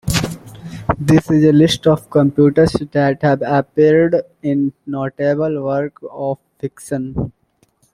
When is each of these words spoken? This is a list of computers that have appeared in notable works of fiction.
This 0.97 1.29
is 1.29 1.43
a 1.45 1.51
list 1.51 1.85
of 1.85 2.09
computers 2.09 2.71
that 2.91 3.21
have 3.21 3.43
appeared 3.45 4.15
in 4.41 4.73
notable 4.87 5.63
works 5.63 6.01
of 6.09 6.39
fiction. 6.57 7.31